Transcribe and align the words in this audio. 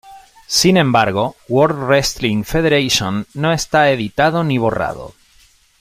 Sin 0.47 0.77
embargo, 0.77 1.35
"World 1.47 1.77
Wrestling 1.87 2.43
Federation" 2.43 3.27
no 3.35 3.53
está 3.53 3.91
editado 3.91 4.43
ni 4.43 4.57
borrado. 4.57 5.13